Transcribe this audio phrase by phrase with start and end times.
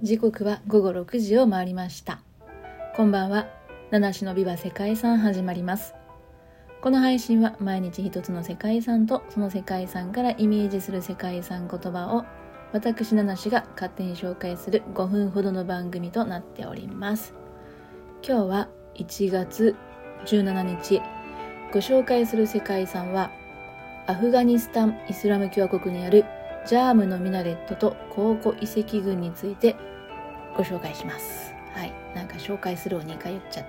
[0.00, 2.20] 時刻は午後6時を回りました。
[2.94, 3.48] こんばんは。
[3.90, 5.92] 七種の美は世界遺産始まります。
[6.80, 12.24] この配信は毎日一つの世界遺産とその世界遺産からイメージする世界遺産言葉を
[12.72, 17.34] 私七種が勝手に紹介する5分ほどの番組となっております。
[18.24, 19.74] 今日は1月
[20.26, 21.02] 17日。
[21.72, 23.32] ご紹介する世界遺産は
[24.06, 26.24] アフガニスタン・イスラム共和国にある
[26.68, 29.74] ジャームのミナレットと考古遺跡群について
[30.54, 31.54] ご紹介します。
[31.72, 31.92] はい。
[32.14, 33.66] なんか紹介するを2回言っちゃっ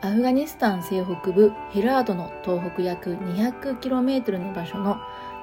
[0.00, 0.08] た。
[0.08, 4.96] アフガニスタン西北部ヘラートの東北約 200km の場所の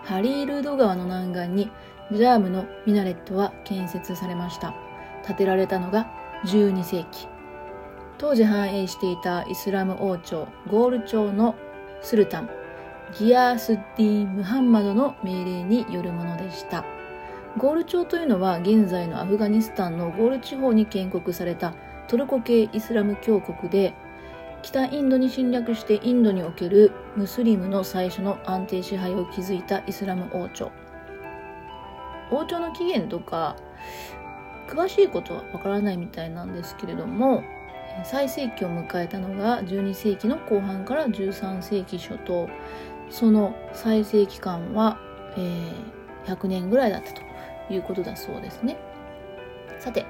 [0.03, 1.71] ハリールード川の南岸に
[2.11, 4.75] ジャームのミナレットは建設されました。
[5.25, 6.11] 建てられたのが
[6.43, 7.29] 12世紀。
[8.17, 11.55] 当時繁栄していたイスラム王朝ゴール朝の
[12.01, 12.49] スルタン
[13.13, 16.83] ギアースディ・ムハンマドの命令によるものでした。
[17.57, 21.73] ゴール朝というのは現在のアフガニスタンのゴール地方に建国された
[22.07, 23.95] トルコ系イスラム教国で
[24.61, 30.71] 北インドに侵略してインドにおけるムスリムの最初の安定支配を築いたイスラム王朝
[32.29, 33.55] 王朝の起源とか
[34.67, 37.43] 詳しいことはわからないみたいなんですけれども
[38.03, 42.47] 最盛期を迎えたのが12世紀の後半から13世紀初頭
[43.09, 44.99] その最盛期間は、
[45.37, 47.21] えー、100年ぐらいだったと
[47.73, 48.77] いうことだそうですね。
[49.79, 50.05] さて、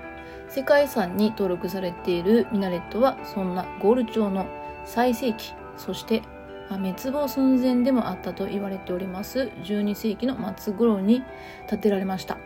[0.50, 4.46] 世界遺産に登録されているミナレットはそんなゴール朝の
[4.86, 6.22] 最盛期、そして
[6.70, 11.24] 滅亡寸前でもあったと言われております12世紀の末頃に
[11.70, 12.38] 建てられました。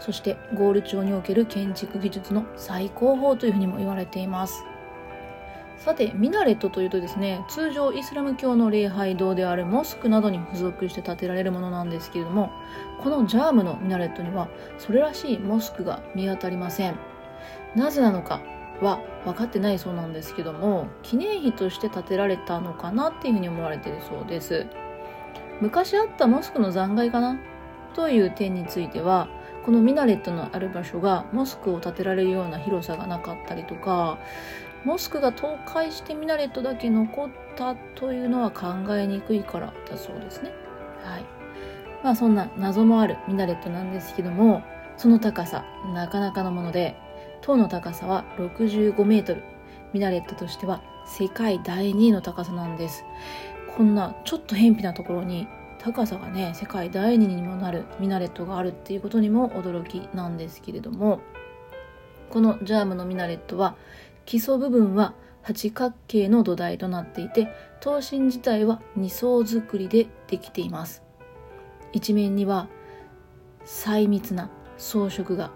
[0.00, 4.64] そしてゴール朝における建築技術の最高峰というふうにも言われています。
[5.76, 12.50] さて、ミナレットというとですね、通常イスラム教の礼拝堂であるモスクなどに付属して建てられるものなんですけれども、
[13.02, 16.94] このジャームのミナレットには、それらしいモスクが見当たりません。
[17.76, 18.40] なぜなのか
[18.80, 24.66] は分かってないそうなんですけども、記念碑として建てられたのかなっていうふうに思われているそうです。
[25.60, 27.38] 昔あったモスクの残骸かな？
[27.94, 29.28] という点については、
[29.64, 34.18] このミナレットのある場所がモスクを建てられるような広さがなかったりとか
[34.84, 40.52] モスクが倒壊してミナレットだけ残ったというのは考えにくいからだそうですね。
[41.02, 41.24] はい。
[42.02, 44.62] まあそんな謎もあるミナレットなんですけども、
[44.96, 46.96] その高さ、なかなかのもので、
[47.40, 49.42] 塔の高さは65メートル。
[49.94, 53.04] ミナレットとしては世界第2位の高さなんです。
[53.76, 55.46] こんなちょっと偏僻なところに
[55.78, 61.20] 高さがね、世界第2位にもなるミナレットがあるっていうことにも驚きなんですけれども、
[62.30, 63.76] このジャームのミナレットは
[64.26, 71.02] 基礎部分は八角形の土台となっていて刀身自体は二層作りでできています。
[71.92, 72.68] 一面には
[73.64, 75.52] 細密な装飾が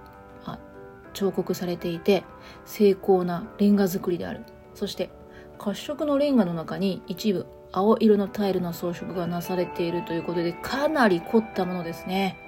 [1.15, 2.23] 彫刻されていて
[2.65, 4.45] 精巧なレンガ作りである。
[4.75, 5.11] そして
[5.59, 12.39] 褐色のレンガの中に一部青色のタイルの装飾がなされているということでかなり凝ったものですね。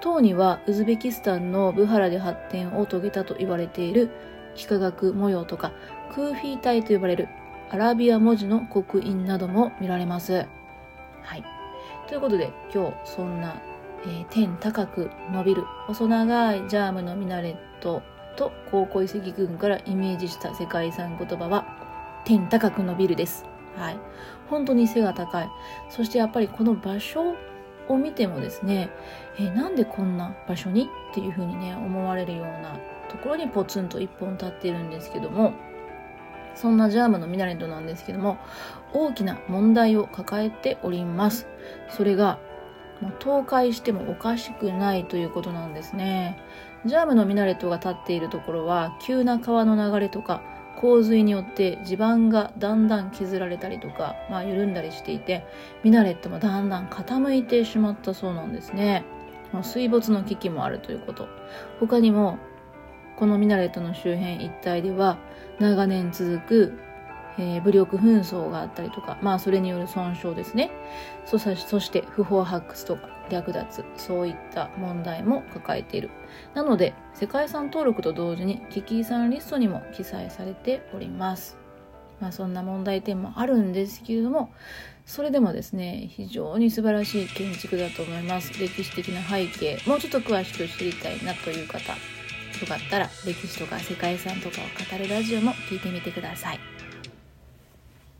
[0.00, 4.10] 唐にはウズベキスタンのブハラで発展を遂げたと言われている
[4.54, 5.72] 幾何学模様とか
[6.14, 7.28] クーフィー体と呼ばれる
[7.70, 10.46] アラビア文字の刻印なども見られます。
[11.22, 11.44] はい。
[12.06, 13.56] ということで今日そんな、
[14.04, 18.02] えー、天高く伸びる細長いジャームのミナレット
[18.36, 21.64] と高校遺跡群からイメージした世界遺産言葉は
[22.24, 23.46] 天高く伸びるです。
[23.76, 23.96] はい。
[24.50, 25.48] 本当に背が高い。
[25.88, 27.34] そしてやっぱりこの場所
[27.88, 28.90] を見てもですね、
[29.38, 32.78] えー、なんでこんな場所にっていうふうにね、思われるような
[33.12, 35.52] ところにポツンと1本立っているんですけども
[36.54, 38.38] そんなジャームのミナレットなんですけども
[38.92, 41.46] 大きな問題を抱えております。
[41.88, 42.38] それが
[43.00, 46.38] もう倒壊してもおかしくないということなんですね。
[46.84, 50.42] ジャームのミナレットが立っているところは急な川の流れとか
[50.76, 55.46] 洪水によって地盤がだんだん削られたりとか、まあ、緩んだりしていて
[55.84, 59.04] ミナレットもだんだん傾いてしまったそうなんですね、
[59.62, 61.28] 水没の危機もあるということ。
[61.80, 62.38] 他にも
[63.22, 65.16] このミナレットの周辺一帯では
[65.60, 66.78] 長年続く、
[67.38, 70.72] えー、武力紛争があったりとか、まあそれによる損傷ですね。
[71.24, 76.10] そして不法発掘とか略奪、そういった問題も抱えている。
[76.54, 81.56] なので、世界遺産登録と同時に危機遺産リストにも記載されております。
[82.20, 84.52] まあそんな問題点もあるんですけれども、
[85.06, 88.52] それでもですね、非常に素晴らしい建築だと思います。
[88.60, 91.94] 歴史的な背景、もうちょっと詳しく知りたいなという方、
[92.62, 96.71] よかったら歴史とか世界遺産とかを語るラジオも聞いてみてください。